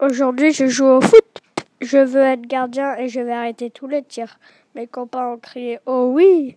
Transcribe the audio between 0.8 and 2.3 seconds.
au foot. Je veux